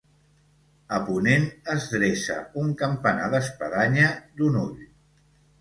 [0.97, 1.45] A ponent
[1.75, 4.85] es dreça un campanar d'espadanya, d'un ull.